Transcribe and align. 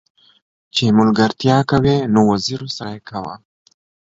چې 0.73 0.95
ملګرتيا 0.99 1.57
کې 1.69 1.95
نه 2.13 2.21
وزيرو 2.29 2.67
سره 2.77 2.89
يې 2.95 2.99
کاوه. 3.09 3.35